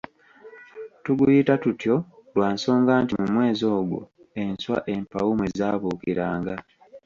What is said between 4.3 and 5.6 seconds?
enswa empawu mwe